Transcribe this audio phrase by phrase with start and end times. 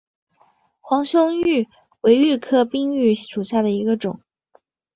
[0.79, 1.67] 黄胸鹬
[2.01, 4.19] 为鹬科滨鹬属下的一个种。